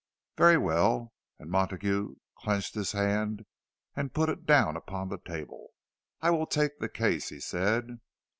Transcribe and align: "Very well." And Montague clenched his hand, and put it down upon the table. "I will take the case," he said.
"Very 0.35 0.57
well." 0.57 1.13
And 1.37 1.51
Montague 1.51 2.15
clenched 2.35 2.73
his 2.73 2.93
hand, 2.93 3.45
and 3.95 4.15
put 4.15 4.29
it 4.29 4.47
down 4.47 4.75
upon 4.75 5.09
the 5.09 5.19
table. 5.19 5.73
"I 6.23 6.31
will 6.31 6.47
take 6.47 6.79
the 6.79 6.89
case," 6.89 7.29
he 7.29 7.39
said. 7.39 7.99